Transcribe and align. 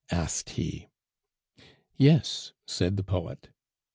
asked 0.09 0.49
he. 0.57 0.87
"Yes," 1.95 2.53
said 2.65 2.97
the 2.97 3.03
poet. 3.03 3.49